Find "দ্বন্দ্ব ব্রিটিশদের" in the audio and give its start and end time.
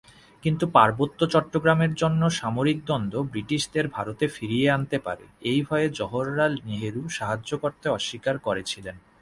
2.85-3.85